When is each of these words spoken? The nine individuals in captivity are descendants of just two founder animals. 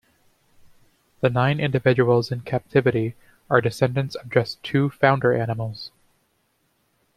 The 1.19 1.29
nine 1.29 1.59
individuals 1.59 2.31
in 2.31 2.41
captivity 2.41 3.13
are 3.51 3.61
descendants 3.61 4.15
of 4.15 4.31
just 4.31 4.63
two 4.63 4.89
founder 4.89 5.31
animals. 5.31 5.91